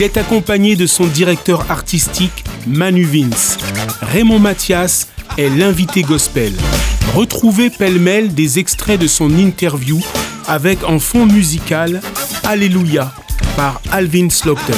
[0.00, 3.58] Il est accompagné de son directeur artistique Manu Vince.
[4.00, 6.54] Raymond Mathias est l'invité gospel.
[7.14, 10.00] Retrouvez pêle-mêle des extraits de son interview
[10.48, 12.00] avec en fond musical
[12.44, 13.12] Alléluia
[13.58, 14.72] par Alvin Slaughter.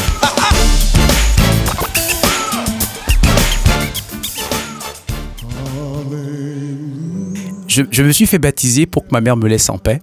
[7.68, 10.02] Je, me suis fait baptiser pour que ma mère me laisse en paix.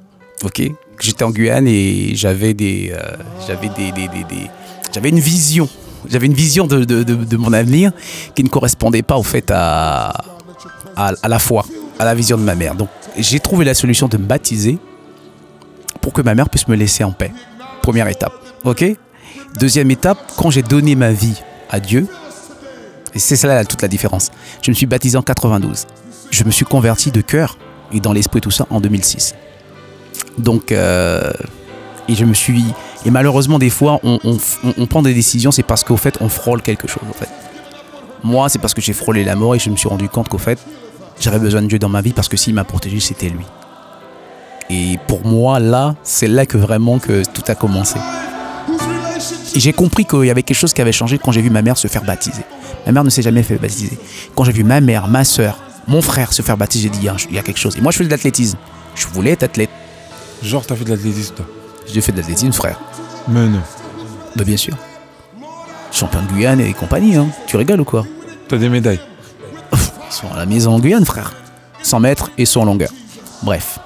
[1.01, 3.91] J'étais en Guyane et j'avais des, euh, j'avais des,
[4.93, 5.67] j'avais une vision.
[6.07, 7.91] J'avais une vision de, de, mon avenir
[8.33, 10.13] qui ne correspondait pas au fait à,
[10.95, 11.65] à, la foi,
[11.99, 12.75] à la vision de ma mère.
[12.75, 14.77] Donc j'ai trouvé la solution de me baptiser
[16.01, 17.31] pour que ma mère puisse me laisser en paix.
[17.81, 18.33] Première étape.
[18.63, 18.85] Ok?
[19.59, 22.07] Deuxième étape, quand j'ai donné ma vie à Dieu,
[23.15, 25.85] c'est cela toute la différence, je me suis baptisé en 92.
[26.31, 27.57] Je me suis converti de cœur
[27.91, 29.35] et dans l'esprit tout ça en 2006.
[30.37, 31.31] Donc, euh,
[32.09, 32.65] et je me suis.
[33.05, 36.87] Et malheureusement, des fois, on, prend des décisions, c'est parce qu'au fait, on frôle quelque
[36.87, 37.03] chose.
[37.07, 37.29] En fait.
[38.23, 40.39] Moi, c'est parce que j'ai frôlé la mort et je me suis rendu compte qu'au
[40.39, 40.59] fait,
[41.19, 43.45] j'avais besoin de Dieu dans ma vie parce que s'il m'a protégé, c'était lui.
[44.71, 47.99] Et pour moi, là, c'est là que vraiment que tout a commencé.
[49.55, 51.61] Et j'ai compris qu'il y avait quelque chose qui avait changé quand j'ai vu ma
[51.61, 52.43] mère se faire baptiser.
[52.85, 53.97] Ma mère ne s'est jamais fait baptiser.
[54.35, 55.57] Quand j'ai vu ma mère, ma soeur,
[55.87, 57.77] mon frère se faire baptiser, j'ai dit, il y a quelque chose.
[57.77, 58.57] Et moi, je faisais de l'athlétisme.
[58.95, 59.69] Je voulais être athlète.
[60.43, 61.45] Genre, t'as fait de l'athlétisme, toi?
[61.91, 62.79] J'ai fait de l'athlétisme, frère.
[63.27, 63.61] Mais non.
[64.35, 64.73] Bah, bien sûr.
[65.91, 67.27] Champion de Guyane et compagnie, hein.
[67.47, 68.05] Tu rigoles ou quoi?
[68.47, 68.99] T'as des médailles
[69.73, 69.77] Ils
[70.13, 71.33] sont à la maison en Guyane, frère.
[71.81, 72.89] 100 mètres et 100 en longueur.
[73.43, 73.79] Bref.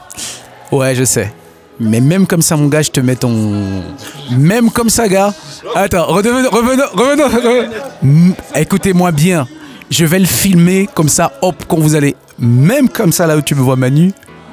[0.72, 1.32] Ouais, je sais.
[1.80, 3.84] Mais même comme ça, mon gars, je te mets ton.
[4.32, 5.34] Même comme ça, gars.
[5.76, 8.36] Attends, revenons, revenons, revenons.
[8.56, 9.48] Écoutez-moi bien.
[9.90, 12.16] Je vais le filmer comme ça, hop, quand vous allez.
[12.40, 14.12] Même comme ça, là où tu me vois, Manu.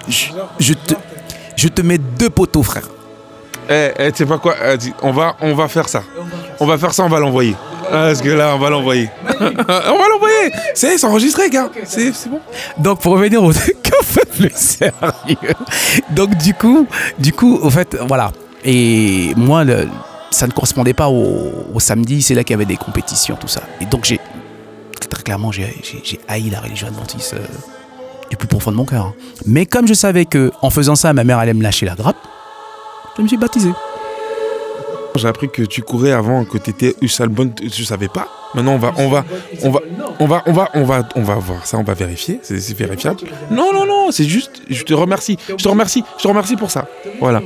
[0.08, 0.94] Je, te,
[1.56, 2.88] je te mets deux poteaux, frère.
[3.70, 4.56] Eh, eh tu sais pas quoi
[5.02, 6.02] on va, on va faire ça.
[6.58, 7.54] On va faire ça, on va l'envoyer.
[7.88, 9.08] Parce que là, on va l'envoyer.
[9.40, 10.52] on va l'envoyer.
[10.74, 11.70] C'est enregistré, gars.
[11.84, 12.40] C'est bon.
[12.78, 15.54] Donc, pour revenir au café plus sérieux.
[16.10, 16.86] Donc, du coup,
[17.18, 18.32] du coup, au fait, voilà.
[18.64, 19.64] Et moi,
[20.30, 22.22] ça ne correspondait pas au, samedi.
[22.22, 23.62] C'est là qu'il y avait des compétitions, tout ça.
[23.80, 24.20] Et donc, j'ai
[25.10, 25.72] très clairement, j'ai
[26.28, 27.38] haï la religion adventiste euh,
[28.30, 29.12] du plus profond de mon cœur.
[29.44, 32.16] Mais comme je savais que en faisant ça, ma mère allait me lâcher la grappe,
[33.16, 33.70] je me suis baptisé.
[35.16, 38.28] J'ai appris que tu courais avant, que tu étais Usalbon, je savais pas?
[38.54, 39.24] Maintenant, on va, on va,
[39.62, 39.80] on va,
[40.18, 43.20] on va, on va, on va, on va voir ça, on va vérifier, c'est vérifiable.
[43.50, 46.70] Non, non, non, c'est juste, je te remercie, je te remercie, je te remercie pour
[46.70, 46.86] ça.
[47.20, 47.40] Voilà.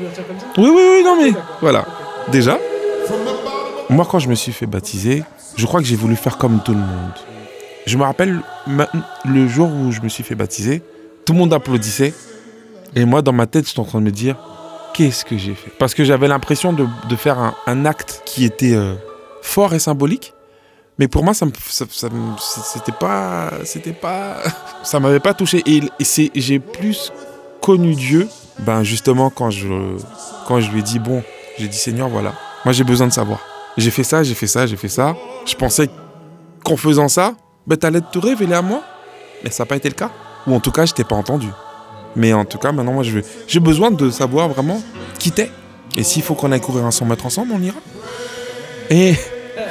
[0.56, 1.86] Oui, oui, oui, non mais, voilà.
[2.30, 2.58] Déjà,
[3.90, 5.24] moi quand je me suis fait baptiser,
[5.56, 7.12] je crois que j'ai voulu faire comme tout le monde.
[7.86, 8.40] Je me rappelle
[9.26, 10.82] le jour où je me suis fait baptiser,
[11.26, 12.14] tout le monde applaudissait,
[12.94, 14.36] et moi dans ma tête, j'étais en train de me dire,
[14.94, 15.70] qu'est-ce que j'ai fait?
[15.78, 18.94] Parce que j'avais l'impression de, faire un, acte qui était euh,
[19.42, 20.32] fort et symbolique.
[20.98, 24.36] Mais pour moi, ça, c'était pas, c'était pas,
[24.82, 25.62] ça m'avait pas touché.
[25.66, 27.12] Et, c'est, j'ai plus
[27.60, 28.28] connu Dieu,
[28.60, 29.96] ben justement quand je,
[30.46, 31.22] quand je lui ai dit bon,
[31.58, 32.34] j'ai dit Seigneur, voilà,
[32.64, 33.40] moi j'ai besoin de savoir.
[33.76, 35.16] J'ai fait ça, j'ai fait ça, j'ai fait ça.
[35.46, 35.90] Je pensais
[36.64, 37.34] qu'en faisant ça,
[37.66, 38.82] ben t'allais te révéler à moi,
[39.42, 40.10] mais ça n'a pas été le cas.
[40.46, 41.48] Ou en tout cas, je t'ai pas entendu.
[42.16, 43.04] Mais en tout cas, maintenant, moi,
[43.46, 44.80] j'ai besoin de savoir vraiment
[45.18, 45.50] qui t'es.
[45.96, 47.76] Et s'il faut qu'on aille courir un 100 mètres ensemble, on ira.
[48.90, 49.14] Et.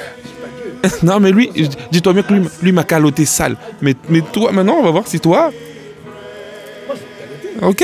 [1.04, 1.50] non, mais lui,
[1.92, 3.56] dis-toi bien que lui, m'a caloté sale.
[3.82, 5.52] Mais, mais toi, maintenant, on va voir si toi.
[7.62, 7.84] Ok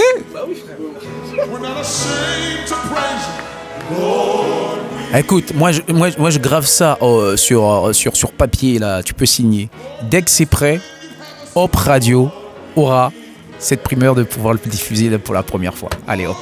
[5.15, 9.01] Écoute, moi je, moi, moi je grave ça euh, sur, euh, sur, sur papier, là,
[9.01, 9.69] tu peux signer.
[10.03, 10.79] Dès que c'est prêt,
[11.55, 12.29] Hop Radio
[12.75, 13.11] aura
[13.59, 15.89] cette primeur de pouvoir le diffuser pour la première fois.
[16.07, 16.37] Allez, hop.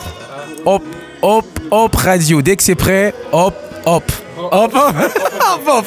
[0.65, 0.83] Hop,
[1.21, 2.41] hop, hop, radio.
[2.41, 3.55] Dès que c'est prêt, hop,
[3.85, 4.03] hop.
[4.37, 5.85] Hop, hop, hop, hop.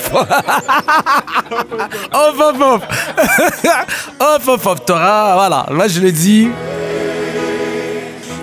[2.12, 2.82] Hop, hop, hop.
[4.20, 4.84] Hop, hop, hop.
[4.86, 5.66] T'auras, voilà.
[5.70, 6.48] Là, je le dis.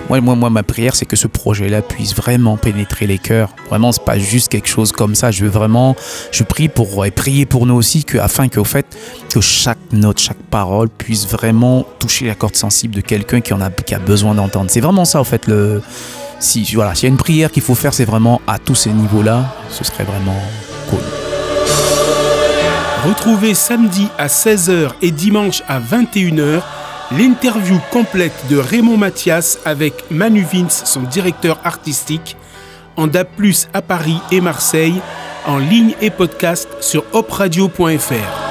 [0.08, 3.50] Moi, moi, moi, ma prière, c'est que ce projet-là puisse vraiment pénétrer les cœurs.
[3.68, 5.30] Vraiment, c'est pas juste quelque chose comme ça.
[5.30, 5.96] Je veux vraiment,
[6.32, 8.86] je prie pour et prier pour nous aussi, que, afin que, au fait,
[9.32, 13.60] que chaque note, chaque parole puisse vraiment toucher la corde sensible de quelqu'un qui en
[13.60, 14.70] a, qui a besoin d'entendre.
[14.70, 15.82] C'est vraiment ça, en fait, le.
[16.40, 18.90] Si voilà, s'il y a une prière qu'il faut faire, c'est vraiment à tous ces
[18.90, 19.56] niveaux-là.
[19.68, 20.40] Ce serait vraiment
[20.88, 21.00] cool.
[23.06, 26.62] Retrouvez samedi à 16h et dimanche à 21h
[27.16, 32.36] l'interview complète de Raymond Mathias avec Manu Vince, son directeur artistique,
[32.96, 33.28] en DAP+,
[33.72, 35.00] à Paris et Marseille,
[35.46, 38.47] en ligne et podcast sur opradio.fr.